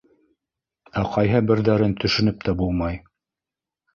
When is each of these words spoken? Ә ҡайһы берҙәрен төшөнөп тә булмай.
Ә 1.01 1.01
ҡайһы 1.15 1.41
берҙәрен 1.51 1.93
төшөнөп 2.03 2.41
тә 2.47 2.55
булмай. 2.63 2.97